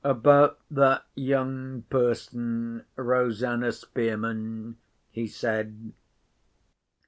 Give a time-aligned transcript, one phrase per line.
[0.03, 4.77] "About that young person, Rosanna Spearman?"
[5.11, 5.93] he said.